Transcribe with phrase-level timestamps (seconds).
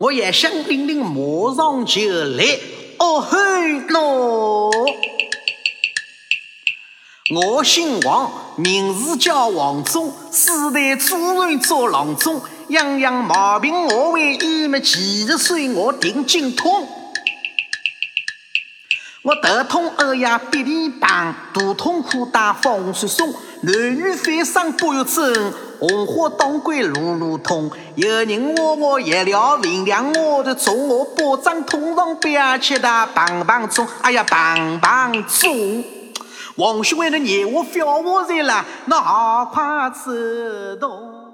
[0.00, 2.58] 我也响铃铃，马上就来。
[2.96, 3.38] 哦嘿
[3.86, 4.72] 喏，
[7.34, 16.88] 我姓王，名字叫王忠，世代祖传做郎中，样样毛病我会医，么几十岁我定精通。
[19.20, 27.70] 我头痛耳哑鼻涕棒，肚痛苦打风水松，男女翻身不要争，红花当归路路通。
[27.94, 35.82] 有人话我药疗分量我的重，我保证通常不要吃的棒棒重，哎呀棒棒重。
[36.56, 41.29] 王兄为了眼我，笑我在了，那好快走动。